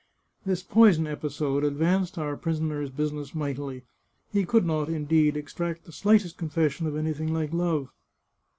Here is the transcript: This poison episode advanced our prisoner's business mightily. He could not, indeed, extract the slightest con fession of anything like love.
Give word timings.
This 0.47 0.63
poison 0.63 1.05
episode 1.05 1.63
advanced 1.63 2.17
our 2.17 2.35
prisoner's 2.35 2.89
business 2.89 3.35
mightily. 3.35 3.83
He 4.33 4.45
could 4.45 4.65
not, 4.65 4.89
indeed, 4.89 5.37
extract 5.37 5.85
the 5.85 5.91
slightest 5.91 6.39
con 6.39 6.49
fession 6.49 6.87
of 6.87 6.95
anything 6.97 7.31
like 7.31 7.53
love. 7.53 7.89